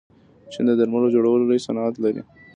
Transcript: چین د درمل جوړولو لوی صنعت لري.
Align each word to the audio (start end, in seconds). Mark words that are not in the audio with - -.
چین 0.51 0.65
د 0.67 0.71
درمل 0.79 1.03
جوړولو 1.15 1.47
لوی 1.49 1.59
صنعت 1.65 1.95
لري. 2.03 2.21